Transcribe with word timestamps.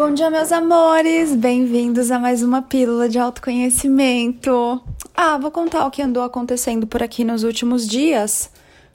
Bom 0.00 0.14
dia, 0.14 0.30
meus 0.30 0.50
amores! 0.50 1.36
Bem-vindos 1.36 2.10
a 2.10 2.18
mais 2.18 2.42
uma 2.42 2.62
pílula 2.62 3.06
de 3.06 3.18
autoconhecimento. 3.18 4.80
Ah, 5.14 5.36
vou 5.36 5.50
contar 5.50 5.84
o 5.84 5.90
que 5.90 6.00
andou 6.00 6.22
acontecendo 6.22 6.86
por 6.86 7.02
aqui 7.02 7.22
nos 7.22 7.42
últimos 7.42 7.86
dias, 7.86 8.50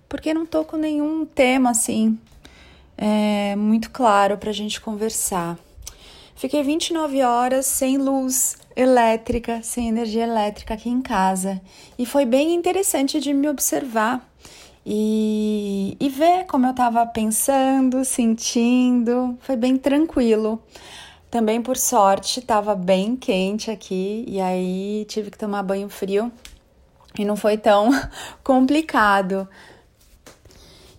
porque 0.09 0.33
não 0.33 0.47
tô 0.47 0.65
com 0.65 0.77
nenhum 0.77 1.23
tema 1.23 1.69
assim 1.69 2.17
é, 2.97 3.55
muito 3.55 3.91
claro 3.91 4.35
pra 4.39 4.51
gente 4.51 4.81
conversar. 4.81 5.59
Fiquei 6.35 6.63
29 6.63 7.21
horas 7.21 7.67
sem 7.67 7.99
luz 7.99 8.57
elétrica, 8.75 9.61
sem 9.61 9.87
energia 9.87 10.23
elétrica 10.23 10.73
aqui 10.73 10.89
em 10.89 11.03
casa 11.03 11.61
e 11.99 12.05
foi 12.07 12.25
bem 12.25 12.55
interessante 12.55 13.19
de 13.19 13.31
me 13.31 13.47
observar 13.47 14.27
e, 14.85 15.97
e 15.99 16.09
ver 16.09 16.45
como 16.45 16.67
eu 16.67 16.71
estava 16.71 17.05
pensando, 17.05 18.05
sentindo. 18.05 19.37
Foi 19.41 19.55
bem 19.55 19.77
tranquilo. 19.77 20.61
Também, 21.31 21.61
por 21.61 21.75
sorte, 21.75 22.39
estava 22.39 22.75
bem 22.75 23.15
quente 23.15 23.71
aqui 23.71 24.23
e 24.27 24.39
aí 24.39 25.05
tive 25.09 25.31
que 25.31 25.37
tomar 25.37 25.63
banho 25.63 25.89
frio 25.89 26.31
e 27.17 27.25
não 27.25 27.35
foi 27.35 27.57
tão 27.57 27.89
complicado. 28.43 29.47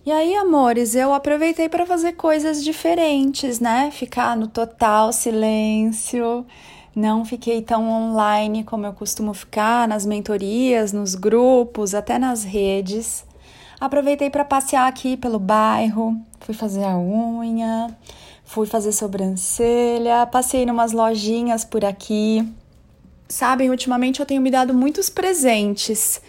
E 0.04 0.12
aí, 0.12 0.34
amores, 0.36 0.94
eu 0.94 1.12
aproveitei 1.12 1.68
para 1.68 1.84
fazer 1.86 2.12
coisas 2.12 2.62
diferentes, 2.62 3.58
né? 3.60 3.90
Ficar 3.90 4.36
no 4.36 4.46
total 4.46 5.12
silêncio. 5.12 6.46
Não 6.94 7.24
fiquei 7.24 7.60
tão 7.60 7.88
online 7.90 8.62
como 8.62 8.86
eu 8.86 8.92
costumo 8.92 9.34
ficar 9.34 9.88
nas 9.88 10.06
mentorias, 10.06 10.92
nos 10.92 11.14
grupos, 11.14 11.94
até 11.94 12.18
nas 12.18 12.44
redes. 12.44 13.24
Aproveitei 13.78 14.30
para 14.30 14.44
passear 14.44 14.88
aqui 14.88 15.16
pelo 15.16 15.38
bairro, 15.38 16.16
fui 16.40 16.54
fazer 16.54 16.84
a 16.84 16.96
unha, 16.96 17.94
fui 18.44 18.66
fazer 18.66 18.92
sobrancelha, 18.92 20.26
passei 20.26 20.62
em 20.62 20.70
umas 20.70 20.92
lojinhas 20.92 21.64
por 21.64 21.84
aqui. 21.84 22.46
Sabem, 23.28 23.68
ultimamente 23.68 24.20
eu 24.20 24.26
tenho 24.26 24.40
me 24.40 24.50
dado 24.50 24.72
muitos 24.72 25.10
presentes. 25.10 26.22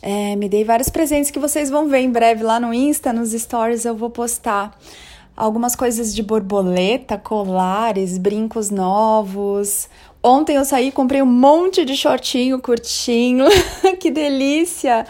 É, 0.00 0.36
me 0.36 0.48
dei 0.48 0.62
vários 0.64 0.88
presentes 0.88 1.30
que 1.30 1.38
vocês 1.38 1.68
vão 1.68 1.88
ver 1.88 2.00
em 2.00 2.10
breve 2.10 2.44
lá 2.44 2.60
no 2.60 2.72
Insta, 2.72 3.12
nos 3.12 3.32
stories 3.32 3.84
eu 3.84 3.96
vou 3.96 4.10
postar 4.10 4.78
algumas 5.36 5.74
coisas 5.74 6.14
de 6.14 6.22
borboleta, 6.22 7.18
colares, 7.18 8.18
brincos 8.18 8.70
novos. 8.70 9.88
Ontem 10.22 10.56
eu 10.56 10.64
saí, 10.64 10.92
comprei 10.92 11.22
um 11.22 11.26
monte 11.26 11.84
de 11.84 11.96
shortinho 11.96 12.60
curtinho, 12.60 13.46
que 13.98 14.10
delícia! 14.10 15.04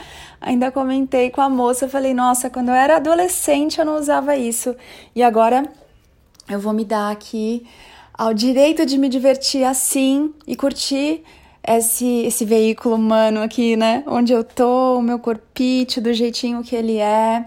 Ainda 0.47 0.71
comentei 0.71 1.31
com 1.31 1.41
a 1.41 1.49
moça, 1.49 1.89
falei, 1.89 2.13
nossa, 2.13 2.51
quando 2.51 2.69
eu 2.69 2.75
era 2.75 2.97
adolescente 2.97 3.79
eu 3.79 3.85
não 3.85 3.97
usava 3.97 4.37
isso. 4.37 4.77
E 5.17 5.23
agora 5.23 5.67
eu 6.51 6.61
vou 6.61 6.75
me 6.75 6.85
dar 6.85 7.11
aqui 7.11 7.67
ao 8.13 8.35
direito 8.35 8.85
de 8.85 8.99
me 8.99 9.09
divertir 9.09 9.65
assim 9.65 10.35
e 10.47 10.55
curtir 10.55 11.23
esse, 11.67 12.27
esse 12.27 12.45
veículo 12.45 12.95
humano 12.95 13.41
aqui, 13.41 13.75
né? 13.75 14.05
Onde 14.07 14.35
eu 14.35 14.45
tô, 14.45 14.99
o 14.99 15.03
meu 15.03 15.19
corpite, 15.19 15.99
do 15.99 16.13
jeitinho 16.13 16.63
que 16.63 16.77
ele 16.77 16.99
é. 16.99 17.47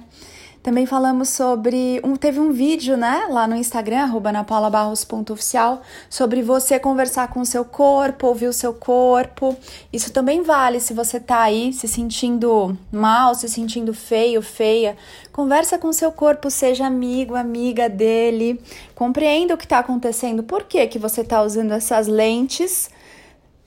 Também 0.67 0.85
falamos 0.85 1.29
sobre. 1.29 2.01
Um, 2.03 2.17
teve 2.17 2.41
um 2.41 2.51
vídeo, 2.51 2.97
né, 2.97 3.25
lá 3.29 3.47
no 3.47 3.55
Instagram, 3.55 4.11
anapaulabarros.oficial, 4.21 5.81
sobre 6.09 6.41
você 6.41 6.77
conversar 6.77 7.29
com 7.29 7.39
o 7.39 7.45
seu 7.45 7.63
corpo, 7.63 8.27
ouvir 8.27 8.47
o 8.47 8.51
seu 8.51 8.73
corpo. 8.73 9.55
Isso 9.93 10.11
também 10.11 10.41
vale 10.41 10.81
se 10.81 10.93
você 10.93 11.21
tá 11.21 11.39
aí 11.39 11.71
se 11.71 11.87
sentindo 11.87 12.77
mal, 12.91 13.33
se 13.33 13.47
sentindo 13.47 13.93
feio, 13.93 14.41
feia. 14.41 14.97
Conversa 15.31 15.77
com 15.77 15.87
o 15.87 15.93
seu 15.93 16.11
corpo, 16.11 16.51
seja 16.51 16.85
amigo, 16.85 17.33
amiga 17.33 17.87
dele. 17.87 18.59
Compreenda 18.93 19.53
o 19.53 19.57
que 19.57 19.63
está 19.63 19.79
acontecendo. 19.79 20.43
Por 20.43 20.65
que, 20.65 20.85
que 20.87 20.99
você 20.99 21.21
está 21.21 21.41
usando 21.41 21.71
essas 21.71 22.07
lentes 22.07 22.89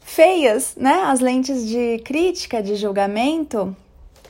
feias, 0.01 0.75
né? 0.77 1.05
As 1.07 1.21
lentes 1.21 1.67
de 1.67 1.99
crítica, 2.05 2.63
de 2.63 2.77
julgamento. 2.77 3.75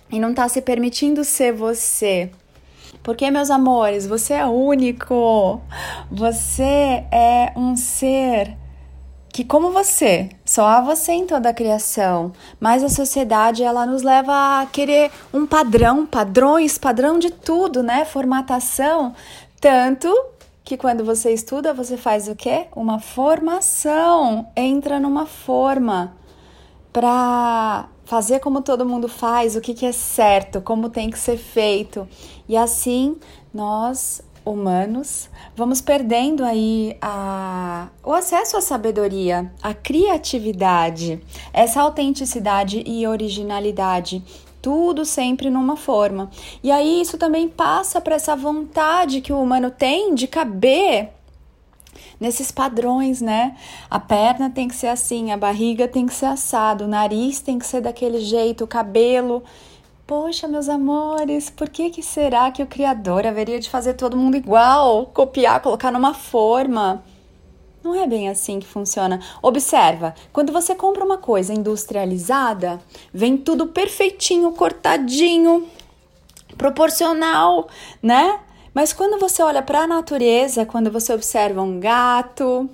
E 0.08 0.20
não 0.20 0.30
está 0.30 0.48
se 0.48 0.62
permitindo 0.62 1.24
ser 1.24 1.52
você. 1.52 2.30
Porque, 3.02 3.30
meus 3.30 3.50
amores, 3.50 4.06
você 4.06 4.34
é 4.34 4.46
único. 4.46 5.60
Você 6.10 7.04
é 7.10 7.52
um 7.56 7.76
ser 7.76 8.56
que, 9.32 9.44
como 9.44 9.70
você, 9.70 10.28
só 10.44 10.66
há 10.66 10.80
você 10.80 11.12
em 11.12 11.26
toda 11.26 11.48
a 11.48 11.54
criação. 11.54 12.32
Mas 12.58 12.82
a 12.82 12.88
sociedade, 12.88 13.62
ela 13.62 13.86
nos 13.86 14.02
leva 14.02 14.60
a 14.60 14.66
querer 14.66 15.10
um 15.32 15.46
padrão, 15.46 16.04
padrões, 16.04 16.76
padrão 16.76 17.18
de 17.18 17.30
tudo, 17.30 17.82
né? 17.82 18.04
Formatação. 18.04 19.14
Tanto 19.60 20.12
que 20.64 20.76
quando 20.76 21.04
você 21.04 21.32
estuda, 21.32 21.72
você 21.72 21.96
faz 21.96 22.28
o 22.28 22.34
quê? 22.34 22.66
Uma 22.74 22.98
formação. 22.98 24.48
Entra 24.56 24.98
numa 24.98 25.26
forma 25.26 26.16
para 26.92 27.88
fazer 28.10 28.40
como 28.40 28.60
todo 28.60 28.84
mundo 28.84 29.06
faz, 29.06 29.54
o 29.54 29.60
que, 29.60 29.72
que 29.72 29.86
é 29.86 29.92
certo, 29.92 30.60
como 30.60 30.90
tem 30.90 31.10
que 31.10 31.18
ser 31.18 31.36
feito. 31.36 32.08
E 32.48 32.56
assim 32.56 33.16
nós, 33.54 34.20
humanos, 34.44 35.30
vamos 35.54 35.80
perdendo 35.80 36.44
aí 36.44 36.96
a, 37.00 37.86
o 38.02 38.12
acesso 38.12 38.56
à 38.56 38.60
sabedoria, 38.60 39.52
à 39.62 39.72
criatividade, 39.72 41.22
essa 41.52 41.82
autenticidade 41.82 42.82
e 42.84 43.06
originalidade. 43.06 44.24
Tudo 44.60 45.04
sempre 45.04 45.48
numa 45.48 45.76
forma. 45.76 46.32
E 46.64 46.72
aí 46.72 47.00
isso 47.00 47.16
também 47.16 47.48
passa 47.48 48.00
para 48.00 48.16
essa 48.16 48.34
vontade 48.34 49.20
que 49.20 49.32
o 49.32 49.40
humano 49.40 49.70
tem 49.70 50.16
de 50.16 50.26
caber 50.26 51.12
nesses 52.20 52.52
padrões, 52.52 53.22
né? 53.22 53.56
A 53.88 53.98
perna 53.98 54.50
tem 54.50 54.68
que 54.68 54.74
ser 54.74 54.88
assim, 54.88 55.32
a 55.32 55.36
barriga 55.36 55.88
tem 55.88 56.06
que 56.06 56.12
ser 56.12 56.26
assado, 56.26 56.84
o 56.84 56.88
nariz 56.88 57.40
tem 57.40 57.58
que 57.58 57.66
ser 57.66 57.80
daquele 57.80 58.20
jeito, 58.20 58.64
o 58.64 58.68
cabelo. 58.68 59.42
Poxa, 60.06 60.46
meus 60.46 60.68
amores, 60.68 61.48
por 61.48 61.68
que, 61.68 61.88
que 61.88 62.02
será 62.02 62.50
que 62.50 62.62
o 62.62 62.66
Criador 62.66 63.26
haveria 63.26 63.58
de 63.58 63.70
fazer 63.70 63.94
todo 63.94 64.16
mundo 64.16 64.36
igual, 64.36 65.06
copiar, 65.06 65.62
colocar 65.62 65.90
numa 65.90 66.12
forma? 66.12 67.02
Não 67.82 67.94
é 67.94 68.06
bem 68.06 68.28
assim 68.28 68.60
que 68.60 68.66
funciona. 68.66 69.20
Observa, 69.40 70.14
quando 70.32 70.52
você 70.52 70.74
compra 70.74 71.04
uma 71.04 71.16
coisa 71.16 71.54
industrializada, 71.54 72.78
vem 73.14 73.38
tudo 73.38 73.68
perfeitinho, 73.68 74.52
cortadinho, 74.52 75.66
proporcional, 76.58 77.68
né? 78.02 78.40
Mas 78.72 78.92
quando 78.92 79.18
você 79.18 79.42
olha 79.42 79.62
para 79.62 79.80
a 79.80 79.86
natureza, 79.86 80.64
quando 80.64 80.90
você 80.90 81.12
observa 81.12 81.60
um 81.60 81.80
gato, 81.80 82.70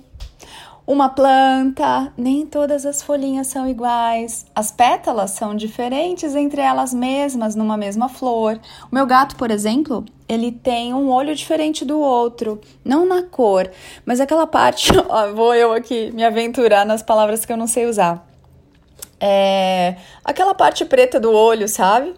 uma 0.85 1.09
planta, 1.09 2.13
nem 2.15 2.45
todas 2.45 2.85
as 2.85 3.01
folhinhas 3.01 3.47
são 3.47 3.67
iguais. 3.67 4.45
As 4.55 4.71
pétalas 4.71 5.31
são 5.31 5.55
diferentes 5.55 6.35
entre 6.35 6.61
elas 6.61 6.93
mesmas 6.93 7.55
numa 7.55 7.75
mesma 7.75 8.07
flor. 8.07 8.59
O 8.89 8.95
meu 8.95 9.05
gato, 9.05 9.35
por 9.35 9.49
exemplo, 9.49 10.05
ele 10.29 10.51
tem 10.51 10.93
um 10.93 11.09
olho 11.09 11.35
diferente 11.35 11.83
do 11.83 11.99
outro, 11.99 12.61
não 12.85 13.05
na 13.05 13.23
cor, 13.23 13.69
mas 14.05 14.21
aquela 14.21 14.47
parte. 14.47 14.91
Ó, 15.09 15.33
vou 15.33 15.53
eu 15.55 15.73
aqui 15.73 16.11
me 16.11 16.23
aventurar 16.23 16.85
nas 16.85 17.01
palavras 17.01 17.43
que 17.43 17.51
eu 17.51 17.57
não 17.57 17.67
sei 17.67 17.85
usar. 17.87 18.25
É 19.19 19.95
aquela 20.23 20.53
parte 20.53 20.85
preta 20.85 21.19
do 21.19 21.33
olho, 21.33 21.67
sabe? 21.67 22.13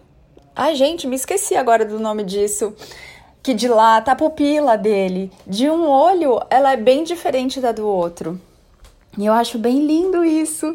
Ai, 0.54 0.76
gente, 0.76 1.06
me 1.06 1.16
esqueci 1.16 1.56
agora 1.56 1.84
do 1.84 1.98
nome 1.98 2.22
disso 2.22 2.74
que 3.42 3.54
dilata 3.54 4.12
a 4.12 4.16
pupila 4.16 4.76
dele. 4.76 5.32
De 5.46 5.68
um 5.70 5.86
olho, 5.86 6.40
ela 6.50 6.72
é 6.72 6.76
bem 6.76 7.04
diferente 7.04 7.60
da 7.60 7.72
do 7.72 7.86
outro. 7.86 8.40
E 9.18 9.26
eu 9.26 9.32
acho 9.32 9.58
bem 9.58 9.84
lindo 9.86 10.24
isso. 10.24 10.74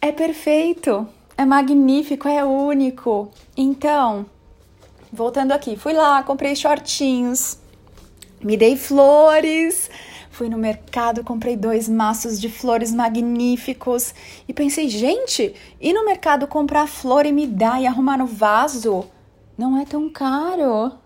É 0.00 0.10
perfeito, 0.10 1.06
é 1.36 1.44
magnífico, 1.44 2.26
é 2.26 2.44
único. 2.44 3.30
Então, 3.56 4.26
voltando 5.12 5.52
aqui, 5.52 5.76
fui 5.76 5.92
lá, 5.92 6.22
comprei 6.22 6.56
shortinhos, 6.56 7.58
me 8.42 8.56
dei 8.56 8.76
flores. 8.76 9.90
Fui 10.30 10.48
no 10.48 10.56
mercado, 10.56 11.22
comprei 11.22 11.56
dois 11.56 11.90
maços 11.90 12.40
de 12.40 12.48
flores 12.48 12.90
magníficos 12.90 14.14
e 14.48 14.54
pensei, 14.54 14.88
gente, 14.88 15.54
ir 15.78 15.92
no 15.92 16.06
mercado 16.06 16.46
comprar 16.46 16.88
flor 16.88 17.26
e 17.26 17.32
me 17.32 17.46
dar 17.46 17.82
e 17.82 17.86
arrumar 17.86 18.16
no 18.16 18.26
vaso 18.26 19.04
não 19.58 19.78
é 19.78 19.84
tão 19.84 20.08
caro. 20.08 21.01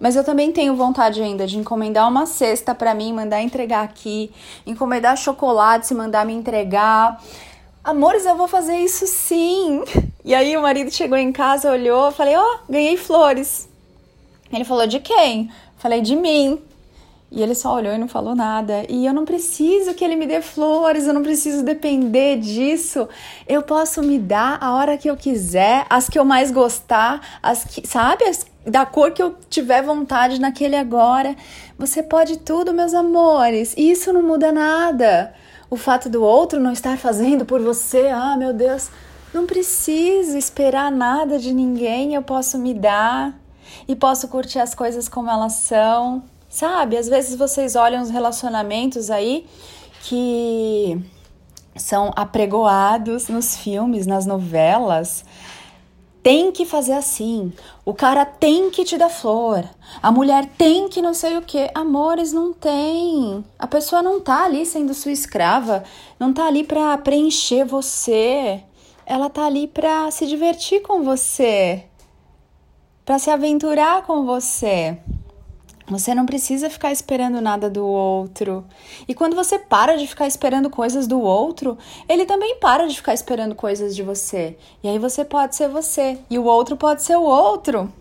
Mas 0.00 0.16
eu 0.16 0.24
também 0.24 0.50
tenho 0.50 0.74
vontade 0.74 1.20
ainda 1.20 1.46
de 1.46 1.58
encomendar 1.58 2.08
uma 2.08 2.24
cesta 2.24 2.74
para 2.74 2.94
mim, 2.94 3.12
mandar 3.12 3.42
entregar 3.42 3.84
aqui, 3.84 4.32
encomendar 4.66 5.14
chocolate, 5.18 5.92
mandar 5.92 6.24
me 6.24 6.32
entregar. 6.32 7.22
Amores, 7.84 8.24
eu 8.24 8.34
vou 8.34 8.48
fazer 8.48 8.78
isso 8.78 9.06
sim. 9.06 9.84
E 10.22 10.34
aí 10.34 10.54
o 10.54 10.60
marido 10.60 10.90
chegou 10.90 11.16
em 11.16 11.32
casa, 11.32 11.72
olhou, 11.72 12.12
falei: 12.12 12.36
"Ó, 12.36 12.42
oh, 12.42 12.70
ganhei 12.70 12.94
flores". 12.98 13.66
Ele 14.52 14.64
falou: 14.66 14.86
"De 14.86 15.00
quem?". 15.00 15.50
Falei: 15.78 16.02
"De 16.02 16.14
mim". 16.14 16.60
E 17.32 17.42
ele 17.42 17.54
só 17.54 17.76
olhou 17.76 17.94
e 17.94 17.98
não 17.98 18.08
falou 18.08 18.34
nada. 18.34 18.84
E 18.88 19.06
eu 19.06 19.14
não 19.14 19.24
preciso 19.24 19.94
que 19.94 20.04
ele 20.04 20.16
me 20.16 20.26
dê 20.26 20.42
flores, 20.42 21.06
eu 21.06 21.14
não 21.14 21.22
preciso 21.22 21.64
depender 21.64 22.38
disso. 22.38 23.08
Eu 23.48 23.62
posso 23.62 24.02
me 24.02 24.18
dar 24.18 24.58
a 24.60 24.74
hora 24.74 24.98
que 24.98 25.08
eu 25.08 25.16
quiser, 25.16 25.86
as 25.88 26.08
que 26.08 26.18
eu 26.18 26.24
mais 26.24 26.50
gostar, 26.50 27.38
as 27.40 27.64
que, 27.64 27.86
sabe? 27.86 28.24
As 28.24 28.44
da 28.66 28.84
cor 28.84 29.12
que 29.12 29.22
eu 29.22 29.34
tiver 29.48 29.82
vontade 29.82 30.40
naquele 30.40 30.76
agora. 30.76 31.34
Você 31.78 32.02
pode 32.02 32.38
tudo, 32.38 32.74
meus 32.74 32.94
amores. 32.94 33.74
Isso 33.76 34.12
não 34.12 34.22
muda 34.22 34.52
nada. 34.52 35.34
O 35.70 35.76
fato 35.76 36.08
do 36.08 36.22
outro 36.22 36.60
não 36.60 36.72
estar 36.72 36.98
fazendo 36.98 37.44
por 37.44 37.60
você, 37.60 38.08
ah, 38.08 38.36
meu 38.36 38.52
Deus, 38.52 38.90
não 39.32 39.46
preciso 39.46 40.36
esperar 40.36 40.90
nada 40.90 41.38
de 41.38 41.52
ninguém, 41.52 42.14
eu 42.14 42.22
posso 42.22 42.58
me 42.58 42.74
dar 42.74 43.38
e 43.86 43.94
posso 43.94 44.26
curtir 44.26 44.58
as 44.58 44.74
coisas 44.74 45.08
como 45.08 45.30
elas 45.30 45.52
são. 45.52 46.24
Sabe? 46.48 46.96
Às 46.96 47.08
vezes 47.08 47.36
vocês 47.36 47.76
olham 47.76 48.02
os 48.02 48.10
relacionamentos 48.10 49.08
aí 49.08 49.46
que 50.02 51.00
são 51.76 52.10
apregoados 52.16 53.28
nos 53.28 53.56
filmes, 53.56 54.04
nas 54.04 54.26
novelas. 54.26 55.24
Tem 56.22 56.52
que 56.52 56.66
fazer 56.66 56.92
assim. 56.92 57.52
O 57.84 57.94
cara 57.94 58.24
tem 58.24 58.70
que 58.70 58.84
te 58.84 58.98
dar 58.98 59.08
flor. 59.08 59.64
A 60.02 60.12
mulher 60.12 60.46
tem 60.58 60.88
que 60.88 61.00
não 61.00 61.14
sei 61.14 61.38
o 61.38 61.42
que. 61.42 61.70
Amores 61.74 62.32
não 62.32 62.52
tem. 62.52 63.44
A 63.58 63.66
pessoa 63.66 64.02
não 64.02 64.20
tá 64.20 64.44
ali 64.44 64.66
sendo 64.66 64.92
sua 64.92 65.12
escrava, 65.12 65.82
não 66.18 66.32
tá 66.32 66.46
ali 66.46 66.62
para 66.62 66.96
preencher 66.98 67.64
você. 67.64 68.62
Ela 69.06 69.30
tá 69.30 69.46
ali 69.46 69.66
para 69.66 70.10
se 70.10 70.26
divertir 70.26 70.82
com 70.82 71.02
você, 71.02 71.84
para 73.04 73.18
se 73.18 73.28
aventurar 73.28 74.02
com 74.02 74.24
você. 74.24 74.98
Você 75.90 76.14
não 76.14 76.24
precisa 76.24 76.70
ficar 76.70 76.92
esperando 76.92 77.40
nada 77.40 77.68
do 77.68 77.84
outro. 77.84 78.64
E 79.08 79.14
quando 79.14 79.34
você 79.34 79.58
para 79.58 79.96
de 79.96 80.06
ficar 80.06 80.28
esperando 80.28 80.70
coisas 80.70 81.08
do 81.08 81.20
outro, 81.20 81.76
ele 82.08 82.24
também 82.24 82.56
para 82.60 82.86
de 82.86 82.94
ficar 82.94 83.12
esperando 83.12 83.56
coisas 83.56 83.96
de 83.96 84.02
você. 84.04 84.56
E 84.84 84.88
aí 84.88 85.00
você 85.00 85.24
pode 85.24 85.56
ser 85.56 85.68
você, 85.68 86.18
e 86.30 86.38
o 86.38 86.44
outro 86.44 86.76
pode 86.76 87.02
ser 87.02 87.16
o 87.16 87.22
outro. 87.22 87.92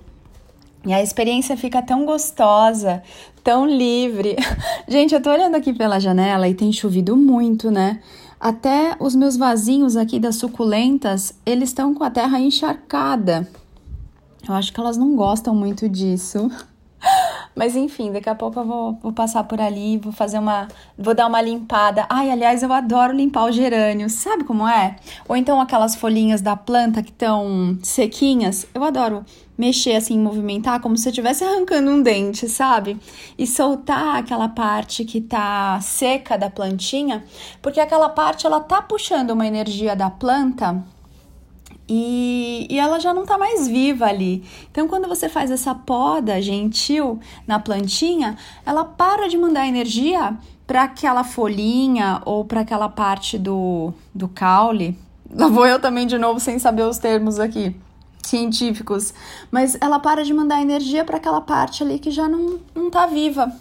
E 0.86 0.94
a 0.94 1.02
experiência 1.02 1.58
fica 1.58 1.82
tão 1.82 2.06
gostosa, 2.06 3.02
tão 3.44 3.66
livre. 3.66 4.36
Gente, 4.88 5.16
eu 5.16 5.22
tô 5.22 5.32
olhando 5.32 5.56
aqui 5.56 5.74
pela 5.74 6.00
janela 6.00 6.48
e 6.48 6.54
tem 6.54 6.72
chovido 6.72 7.18
muito, 7.18 7.72
né? 7.72 8.02
Até 8.40 8.96
os 9.00 9.16
meus 9.16 9.36
vasinhos 9.36 9.98
aqui 9.98 10.20
das 10.20 10.36
suculentas, 10.36 11.34
eles 11.44 11.70
estão 11.70 11.94
com 11.96 12.04
a 12.04 12.12
terra 12.12 12.40
encharcada. 12.40 13.50
Eu 14.48 14.54
acho 14.54 14.72
que 14.72 14.80
elas 14.80 14.96
não 14.96 15.16
gostam 15.16 15.56
muito 15.56 15.90
disso. 15.90 16.50
Mas 17.56 17.76
enfim, 17.76 18.12
daqui 18.12 18.30
a 18.30 18.36
pouco 18.36 18.60
eu 18.60 18.66
vou, 18.66 19.00
vou 19.02 19.12
passar 19.12 19.44
por 19.44 19.60
ali, 19.60 19.98
vou 19.98 20.14
fazer 20.14 20.40
uma. 20.40 20.68
Vou 20.98 21.14
dar 21.14 21.28
uma 21.28 21.42
limpada. 21.42 22.06
Ai, 22.10 22.32
aliás, 22.32 22.64
eu 22.64 22.72
adoro 22.72 23.14
limpar 23.14 23.46
o 23.46 23.52
gerânio. 23.52 24.10
Sabe 24.10 24.44
como 24.44 24.68
é? 24.68 24.96
Ou 25.28 25.36
então 25.36 25.60
aquelas 25.60 25.96
folhinhas 25.96 26.42
da 26.42 26.56
planta 26.56 27.04
que 27.04 27.12
estão 27.12 27.78
sequinhas. 27.84 28.66
Eu 28.74 28.84
adoro 28.84 29.26
mexer 29.58 29.98
assim, 29.98 30.18
movimentar, 30.18 30.80
como 30.80 30.96
se 30.96 31.10
eu 31.10 31.12
estivesse 31.12 31.44
arrancando 31.44 31.92
um 31.92 32.02
dente, 32.02 32.48
sabe? 32.48 32.98
E 33.38 33.46
soltar 33.46 34.16
aquela 34.16 34.48
parte 34.48 35.04
que 35.04 35.20
tá 35.20 35.78
seca 35.82 36.38
da 36.38 36.50
plantinha, 36.50 37.26
porque 37.62 37.82
aquela 37.82 38.08
parte 38.08 38.46
ela 38.46 38.62
tá 38.62 38.82
puxando 38.82 39.32
uma 39.32 39.46
energia 39.46 39.98
da 39.98 40.10
planta 40.10 40.82
e, 41.90 42.68
e 42.70 42.80
ela 42.80 43.00
já 43.00 43.14
não 43.14 43.24
está 43.24 43.38
mais 43.38 43.68
viva 43.68 44.06
ali. 44.06 44.44
Então, 44.72 44.88
quando 44.88 45.08
você 45.08 45.28
faz 45.28 45.50
essa 45.50 45.74
poda 45.74 46.40
gentil 46.42 47.20
na 47.48 47.60
plantinha, 47.60 48.38
ela 48.66 48.86
para 48.86 49.28
de 49.28 49.38
mandar 49.38 49.68
energia 49.68 50.38
para 50.68 50.84
aquela 50.84 51.24
folhinha 51.24 52.22
ou 52.26 52.46
para 52.46 52.62
aquela 52.62 52.88
parte 52.88 53.40
do, 53.40 53.92
do 54.14 54.28
caule. 54.28 54.96
Lá 55.34 55.48
vou 55.48 55.66
eu 55.66 55.80
também 55.80 56.06
de 56.06 56.18
novo 56.18 56.40
sem 56.40 56.60
saber 56.60 56.84
os 56.84 57.00
termos 57.00 57.40
aqui 57.40 57.76
científicos, 58.22 59.14
mas 59.50 59.78
ela 59.82 60.00
para 60.00 60.24
de 60.24 60.34
mandar 60.34 60.62
energia 60.62 61.04
para 61.04 61.18
aquela 61.18 61.42
parte 61.42 61.82
ali 61.82 61.98
que 61.98 62.12
já 62.12 62.28
não, 62.28 62.60
não 62.76 62.90
tá 62.90 63.08
viva, 63.08 63.52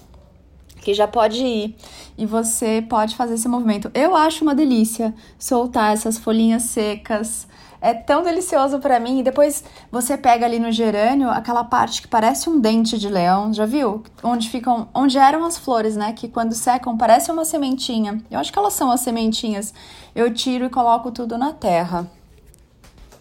que 0.88 0.94
já 0.94 1.06
pode 1.06 1.44
ir 1.44 1.76
e 2.16 2.24
você 2.24 2.82
pode 2.88 3.14
fazer 3.14 3.34
esse 3.34 3.46
movimento. 3.46 3.90
Eu 3.92 4.16
acho 4.16 4.42
uma 4.42 4.54
delícia 4.54 5.14
soltar 5.38 5.92
essas 5.92 6.16
folhinhas 6.16 6.62
secas, 6.62 7.46
é 7.78 7.92
tão 7.92 8.22
delicioso 8.22 8.78
para 8.78 8.98
mim. 8.98 9.18
E 9.18 9.22
depois 9.22 9.62
você 9.92 10.16
pega 10.16 10.46
ali 10.46 10.58
no 10.58 10.72
gerânio 10.72 11.28
aquela 11.28 11.62
parte 11.62 12.00
que 12.00 12.08
parece 12.08 12.48
um 12.48 12.58
dente 12.58 12.96
de 12.98 13.06
leão, 13.06 13.52
já 13.52 13.66
viu? 13.66 14.02
Onde 14.22 14.48
ficam, 14.48 14.88
onde 14.94 15.18
eram 15.18 15.44
as 15.44 15.58
flores, 15.58 15.94
né? 15.94 16.14
Que 16.14 16.26
quando 16.26 16.54
secam 16.54 16.96
parece 16.96 17.30
uma 17.30 17.44
sementinha. 17.44 18.22
Eu 18.30 18.40
acho 18.40 18.50
que 18.50 18.58
elas 18.58 18.72
são 18.72 18.90
as 18.90 19.00
sementinhas. 19.00 19.74
Eu 20.14 20.32
tiro 20.32 20.64
e 20.64 20.70
coloco 20.70 21.12
tudo 21.12 21.36
na 21.36 21.52
terra. 21.52 22.10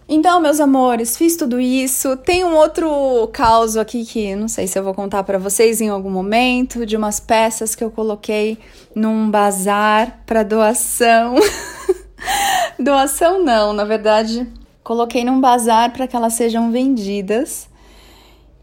Então, 0.09 0.39
meus 0.39 0.62
amores, 0.62 1.18
fiz 1.18 1.36
tudo 1.36 1.59
isso. 1.59 2.15
Tem 2.15 2.45
um 2.45 2.56
outro 2.56 3.27
caos 3.33 3.75
aqui 3.75 4.06
que 4.06 4.33
não 4.38 4.48
sei 4.48 4.65
se 4.65 4.80
eu 4.80 4.83
vou 4.83 4.94
contar 4.94 5.21
para 5.24 5.38
vocês 5.38 5.81
em 5.81 5.89
algum 5.89 6.09
momento, 6.09 6.86
de 6.86 6.95
umas 6.95 7.19
peças 7.19 7.75
que 7.75 7.83
eu 7.83 7.92
coloquei 7.92 8.57
num 8.95 9.30
bazar 9.30 10.21
para 10.25 10.44
doação. 10.44 11.36
Doação 12.80 13.44
não, 13.44 13.74
na 13.74 13.83
verdade, 13.83 14.48
coloquei 14.83 15.25
num 15.25 15.42
bazar 15.42 15.92
para 15.92 16.07
que 16.07 16.15
elas 16.15 16.33
sejam 16.33 16.71
vendidas. 16.71 17.68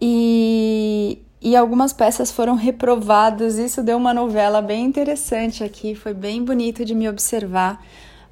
E, 0.00 1.18
e 1.42 1.54
algumas 1.54 1.92
peças 1.92 2.30
foram 2.30 2.54
reprovadas. 2.54 3.58
Isso 3.58 3.82
deu 3.82 3.98
uma 3.98 4.14
novela 4.14 4.62
bem 4.62 4.84
interessante 4.84 5.62
aqui, 5.62 5.94
foi 5.94 6.14
bem 6.14 6.42
bonito 6.42 6.86
de 6.86 6.94
me 6.94 7.06
observar. 7.06 7.84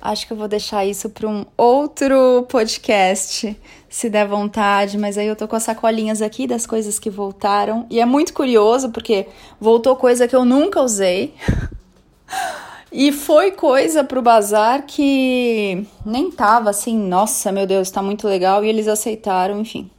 Acho 0.05 0.27
que 0.27 0.33
eu 0.33 0.37
vou 0.37 0.49
deixar 0.49 0.85
isso 0.85 1.09
para 1.11 1.29
um 1.29 1.47
outro 1.57 2.45
podcast, 2.49 3.57
se 3.89 4.11
der 4.11 4.27
vontade, 4.27 4.99
mas 4.99 5.17
aí 5.17 5.29
eu 5.29 5.37
tô 5.37 5.47
com 5.47 5.55
as 5.55 5.63
sacolinhas 5.63 6.21
aqui 6.21 6.45
das 6.45 6.67
coisas 6.67 6.99
que 6.99 7.09
voltaram. 7.09 7.87
E 7.89 8.01
é 8.01 8.05
muito 8.05 8.35
curioso 8.35 8.91
porque 8.91 9.29
voltou 9.61 9.95
coisa 9.95 10.27
que 10.27 10.35
eu 10.35 10.45
nunca 10.45 10.83
usei. 10.83 11.33
E 12.95 13.11
foi 13.11 13.53
coisa 13.53 14.05
pro 14.05 14.21
bazar 14.21 14.85
que 14.87 15.87
nem 16.05 16.31
tava 16.31 16.69
assim, 16.69 16.95
nossa, 16.95 17.51
meu 17.51 17.67
Deus, 17.67 17.91
tá 17.91 18.03
muito 18.03 18.29
legal, 18.29 18.63
e 18.63 18.69
eles 18.69 18.87
aceitaram, 18.87 19.59
enfim. 19.59 19.91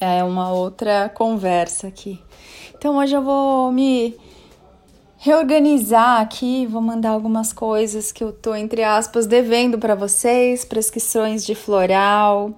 É 0.00 0.24
uma 0.24 0.52
outra 0.52 1.08
conversa 1.08 1.86
aqui. 1.86 2.20
Então 2.76 2.96
hoje 2.96 3.14
eu 3.14 3.22
vou 3.22 3.70
me 3.70 4.16
reorganizar 5.26 6.20
aqui, 6.20 6.66
vou 6.66 6.80
mandar 6.80 7.10
algumas 7.10 7.52
coisas 7.52 8.12
que 8.12 8.22
eu 8.22 8.30
tô 8.30 8.54
entre 8.54 8.84
aspas 8.84 9.26
devendo 9.26 9.76
para 9.76 9.96
vocês, 9.96 10.64
prescrições 10.64 11.44
de 11.44 11.52
floral, 11.52 12.52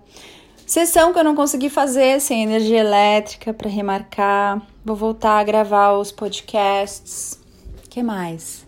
sessão 0.67 1.11
que 1.11 1.19
eu 1.19 1.25
não 1.25 1.35
consegui 1.35 1.71
fazer 1.71 2.21
sem 2.21 2.43
energia 2.43 2.81
elétrica 2.81 3.55
para 3.55 3.71
remarcar. 3.71 4.61
Vou 4.85 4.95
voltar 4.95 5.39
a 5.39 5.45
gravar 5.45 5.95
os 5.95 6.13
podcasts. 6.13 7.41
Que 7.89 8.03
mais? 8.03 8.67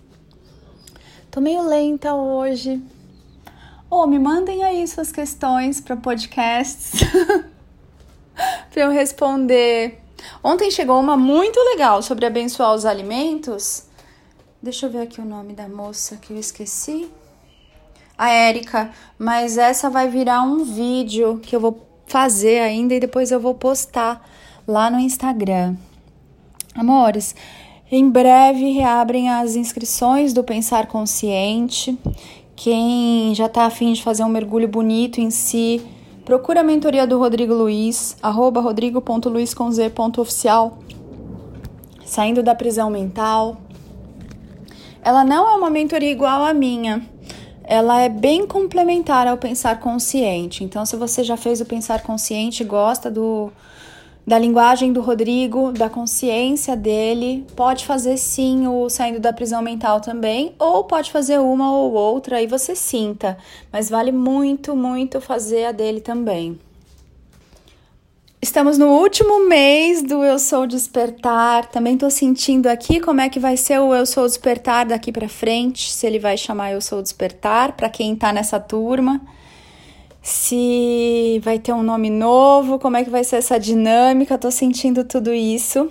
Tô 1.30 1.42
meio 1.42 1.60
lenta 1.60 2.14
hoje. 2.14 2.82
Ou 3.90 4.04
oh, 4.04 4.06
me 4.06 4.18
mandem 4.18 4.64
aí 4.64 4.88
suas 4.88 5.12
questões 5.12 5.78
para 5.78 5.94
podcasts 5.94 7.02
para 8.72 8.82
eu 8.82 8.90
responder. 8.90 10.00
Ontem 10.42 10.70
chegou 10.70 10.98
uma 10.98 11.18
muito 11.18 11.60
legal 11.60 12.02
sobre 12.02 12.24
abençoar 12.24 12.72
os 12.72 12.86
alimentos. 12.86 13.89
Deixa 14.62 14.84
eu 14.84 14.90
ver 14.90 15.00
aqui 15.00 15.22
o 15.22 15.24
nome 15.24 15.54
da 15.54 15.66
moça 15.66 16.16
que 16.16 16.34
eu 16.34 16.38
esqueci. 16.38 17.08
A 18.18 18.28
Érica, 18.28 18.90
mas 19.18 19.56
essa 19.56 19.88
vai 19.88 20.10
virar 20.10 20.42
um 20.42 20.64
vídeo 20.64 21.40
que 21.42 21.56
eu 21.56 21.60
vou 21.60 21.86
fazer 22.04 22.58
ainda 22.58 22.94
e 22.94 23.00
depois 23.00 23.30
eu 23.30 23.40
vou 23.40 23.54
postar 23.54 24.22
lá 24.68 24.90
no 24.90 24.98
Instagram. 24.98 25.76
Amores, 26.74 27.34
em 27.90 28.06
breve 28.10 28.72
reabrem 28.72 29.30
as 29.30 29.56
inscrições 29.56 30.34
do 30.34 30.44
Pensar 30.44 30.88
Consciente. 30.88 31.98
Quem 32.54 33.34
já 33.34 33.46
está 33.46 33.64
afim 33.64 33.94
de 33.94 34.02
fazer 34.02 34.24
um 34.24 34.28
mergulho 34.28 34.68
bonito 34.68 35.22
em 35.22 35.30
si, 35.30 35.80
procura 36.22 36.60
a 36.60 36.64
mentoria 36.64 37.06
do 37.06 37.18
Rodrigo 37.18 37.54
Luiz, 37.54 38.14
arroba 38.22 38.60
rodrigo.luiz.oficial. 38.60 40.78
Saindo 42.04 42.42
da 42.42 42.54
prisão 42.54 42.90
mental. 42.90 43.56
Ela 45.02 45.24
não 45.24 45.48
é 45.48 45.54
uma 45.54 45.70
mentoria 45.70 46.10
igual 46.10 46.44
à 46.44 46.52
minha. 46.52 47.02
Ela 47.64 48.00
é 48.00 48.08
bem 48.08 48.46
complementar 48.46 49.26
ao 49.26 49.36
Pensar 49.36 49.80
Consciente. 49.80 50.64
Então, 50.64 50.84
se 50.84 50.96
você 50.96 51.24
já 51.24 51.36
fez 51.36 51.60
o 51.60 51.64
Pensar 51.64 52.02
Consciente, 52.02 52.64
gosta 52.64 53.10
do 53.10 53.50
da 54.26 54.38
linguagem 54.38 54.92
do 54.92 55.00
Rodrigo, 55.00 55.72
da 55.72 55.88
consciência 55.88 56.76
dele, 56.76 57.44
pode 57.56 57.84
fazer 57.84 58.16
sim 58.16 58.66
o 58.66 58.88
saindo 58.88 59.18
da 59.18 59.32
prisão 59.32 59.60
mental 59.60 60.00
também, 60.00 60.54
ou 60.56 60.84
pode 60.84 61.10
fazer 61.10 61.40
uma 61.40 61.72
ou 61.72 61.92
outra 61.92 62.40
e 62.40 62.46
você 62.46 62.76
sinta, 62.76 63.36
mas 63.72 63.90
vale 63.90 64.12
muito, 64.12 64.76
muito 64.76 65.20
fazer 65.20 65.64
a 65.64 65.72
dele 65.72 66.00
também. 66.00 66.60
Estamos 68.42 68.78
no 68.78 68.86
último 68.86 69.46
mês 69.46 70.02
do 70.02 70.24
Eu 70.24 70.38
Sou 70.38 70.66
Despertar. 70.66 71.66
Também 71.66 71.92
estou 71.92 72.10
sentindo 72.10 72.68
aqui 72.68 72.98
como 72.98 73.20
é 73.20 73.28
que 73.28 73.38
vai 73.38 73.54
ser 73.54 73.78
o 73.78 73.94
Eu 73.94 74.06
Sou 74.06 74.24
Despertar 74.24 74.86
daqui 74.86 75.12
para 75.12 75.28
frente, 75.28 75.92
se 75.92 76.06
ele 76.06 76.18
vai 76.18 76.38
chamar 76.38 76.72
Eu 76.72 76.80
Sou 76.80 77.02
Despertar 77.02 77.72
para 77.72 77.90
quem 77.90 78.14
está 78.14 78.32
nessa 78.32 78.58
turma. 78.58 79.20
se 80.22 81.40
vai 81.44 81.58
ter 81.58 81.72
um 81.72 81.82
nome 81.82 82.08
novo, 82.08 82.78
como 82.78 82.96
é 82.96 83.04
que 83.04 83.10
vai 83.10 83.24
ser 83.24 83.36
essa 83.36 83.58
dinâmica. 83.60 84.38
Tô 84.38 84.50
sentindo 84.50 85.04
tudo 85.04 85.32
isso 85.34 85.90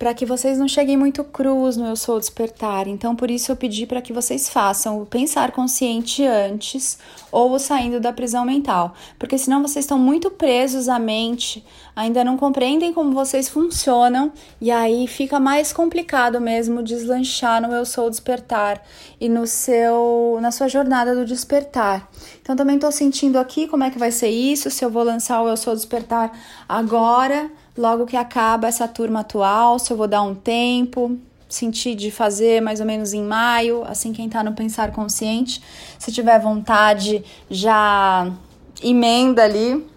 para 0.00 0.14
que 0.14 0.24
vocês 0.24 0.58
não 0.58 0.66
cheguem 0.66 0.96
muito 0.96 1.22
crus 1.22 1.76
no 1.76 1.86
Eu 1.86 1.94
Sou 1.94 2.18
Despertar. 2.18 2.88
Então, 2.88 3.14
por 3.14 3.30
isso 3.30 3.52
eu 3.52 3.56
pedi 3.56 3.84
para 3.84 4.00
que 4.00 4.14
vocês 4.14 4.48
façam 4.48 5.02
o 5.02 5.04
pensar 5.04 5.52
consciente 5.52 6.24
antes 6.24 6.98
ou 7.30 7.52
o 7.52 7.58
saindo 7.58 8.00
da 8.00 8.10
prisão 8.10 8.46
mental, 8.46 8.94
porque 9.18 9.36
senão 9.36 9.60
vocês 9.60 9.84
estão 9.84 9.98
muito 9.98 10.30
presos 10.30 10.88
à 10.88 10.98
mente, 10.98 11.62
ainda 11.94 12.24
não 12.24 12.38
compreendem 12.38 12.94
como 12.94 13.12
vocês 13.12 13.46
funcionam 13.50 14.32
e 14.58 14.70
aí 14.70 15.06
fica 15.06 15.38
mais 15.38 15.70
complicado 15.70 16.40
mesmo 16.40 16.82
deslanchar 16.82 17.60
no 17.60 17.70
Eu 17.70 17.84
Sou 17.84 18.08
Despertar 18.08 18.82
e 19.20 19.28
no 19.28 19.46
seu 19.46 20.38
na 20.40 20.50
sua 20.50 20.66
jornada 20.66 21.14
do 21.14 21.26
despertar. 21.26 22.08
Então, 22.40 22.56
também 22.56 22.76
estou 22.76 22.90
sentindo 22.90 23.38
aqui 23.38 23.68
como 23.68 23.84
é 23.84 23.90
que 23.90 23.98
vai 23.98 24.10
ser 24.10 24.30
isso, 24.30 24.70
se 24.70 24.82
eu 24.82 24.88
vou 24.88 25.02
lançar 25.02 25.42
o 25.42 25.48
Eu 25.48 25.58
Sou 25.58 25.74
Despertar 25.74 26.32
agora 26.66 27.50
logo 27.80 28.04
que 28.04 28.16
acaba 28.16 28.68
essa 28.68 28.86
turma 28.86 29.20
atual, 29.20 29.78
se 29.78 29.90
eu 29.90 29.96
vou 29.96 30.06
dar 30.06 30.22
um 30.22 30.34
tempo, 30.34 31.18
sentir 31.48 31.94
de 31.94 32.10
fazer 32.10 32.60
mais 32.60 32.78
ou 32.78 32.84
menos 32.84 33.14
em 33.14 33.24
maio, 33.24 33.82
assim 33.86 34.12
quem 34.12 34.28
tá 34.28 34.44
no 34.44 34.52
pensar 34.52 34.92
consciente, 34.92 35.62
se 35.98 36.12
tiver 36.12 36.38
vontade, 36.38 37.24
já 37.48 38.30
emenda 38.82 39.44
ali 39.44 39.88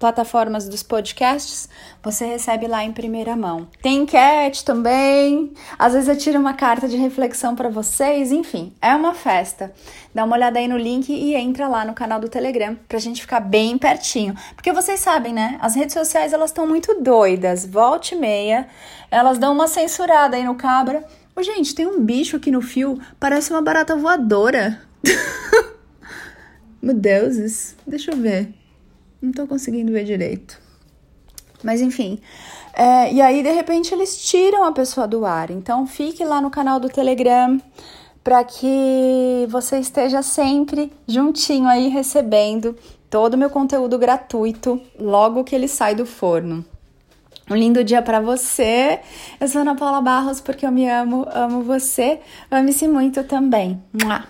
plataformas 0.01 0.67
dos 0.67 0.81
podcasts, 0.81 1.69
você 2.01 2.25
recebe 2.25 2.65
lá 2.65 2.83
em 2.83 2.91
primeira 2.91 3.35
mão. 3.35 3.67
Tem 3.83 3.99
enquete 3.99 4.65
também, 4.65 5.53
às 5.77 5.93
vezes 5.93 6.09
eu 6.09 6.17
tiro 6.17 6.39
uma 6.39 6.55
carta 6.55 6.87
de 6.87 6.97
reflexão 6.97 7.55
para 7.55 7.69
vocês, 7.69 8.31
enfim, 8.31 8.73
é 8.81 8.95
uma 8.95 9.13
festa. 9.13 9.71
Dá 10.13 10.23
uma 10.23 10.35
olhada 10.35 10.57
aí 10.57 10.67
no 10.67 10.75
link 10.75 11.13
e 11.13 11.35
entra 11.35 11.67
lá 11.67 11.85
no 11.85 11.93
canal 11.93 12.19
do 12.19 12.27
Telegram 12.27 12.75
pra 12.89 12.97
gente 12.97 13.21
ficar 13.21 13.39
bem 13.39 13.77
pertinho. 13.77 14.35
Porque 14.55 14.73
vocês 14.73 14.99
sabem, 14.99 15.33
né? 15.33 15.59
As 15.61 15.75
redes 15.75 15.93
sociais 15.93 16.33
elas 16.33 16.49
estão 16.49 16.65
muito 16.65 16.99
doidas, 16.99 17.63
volta 17.63 18.15
e 18.15 18.17
meia, 18.17 18.67
elas 19.11 19.37
dão 19.37 19.53
uma 19.53 19.67
censurada 19.67 20.35
aí 20.35 20.43
no 20.43 20.55
cabra. 20.55 21.05
Ô, 21.35 21.43
gente, 21.43 21.75
tem 21.75 21.85
um 21.85 22.03
bicho 22.03 22.37
aqui 22.37 22.49
no 22.49 22.61
fio, 22.61 22.99
parece 23.19 23.51
uma 23.51 23.61
barata 23.61 23.95
voadora. 23.95 24.81
Meu 26.81 26.95
Deus, 26.95 27.75
deixa 27.85 28.09
eu 28.09 28.17
ver. 28.17 28.60
Não 29.21 29.31
tô 29.31 29.45
conseguindo 29.45 29.91
ver 29.91 30.03
direito. 30.03 30.59
Mas 31.63 31.81
enfim. 31.81 32.19
É, 32.73 33.13
e 33.13 33.21
aí, 33.21 33.43
de 33.43 33.51
repente, 33.51 33.93
eles 33.93 34.25
tiram 34.25 34.63
a 34.63 34.71
pessoa 34.71 35.07
do 35.07 35.25
ar. 35.25 35.51
Então, 35.51 35.85
fique 35.85 36.23
lá 36.23 36.41
no 36.41 36.49
canal 36.49 36.79
do 36.79 36.89
Telegram 36.89 37.61
para 38.23 38.43
que 38.43 39.47
você 39.49 39.79
esteja 39.79 40.21
sempre 40.21 40.91
juntinho 41.07 41.67
aí 41.67 41.87
recebendo 41.87 42.75
todo 43.09 43.33
o 43.33 43.37
meu 43.37 43.49
conteúdo 43.49 43.97
gratuito 43.97 44.81
logo 44.99 45.43
que 45.43 45.55
ele 45.55 45.67
sai 45.67 45.95
do 45.95 46.05
forno. 46.05 46.63
Um 47.49 47.55
lindo 47.55 47.83
dia 47.83 48.01
para 48.01 48.21
você. 48.21 49.01
Eu 49.39 49.47
sou 49.47 49.61
Ana 49.61 49.75
Paula 49.75 50.01
Barros 50.01 50.39
porque 50.39 50.65
eu 50.65 50.71
me 50.71 50.87
amo, 50.87 51.25
amo 51.31 51.61
você. 51.63 52.19
Ame-se 52.49 52.87
muito 52.87 53.23
também. 53.23 53.81
Mua. 53.91 54.23